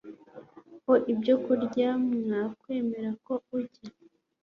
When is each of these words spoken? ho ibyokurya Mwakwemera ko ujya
ho 0.85 0.93
ibyokurya 1.11 1.87
Mwakwemera 2.09 3.11
ko 3.25 3.33
ujya 3.57 3.83